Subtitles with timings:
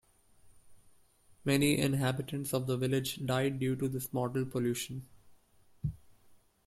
[1.45, 5.05] Many inhabitants of the village died due to this mortal pollution.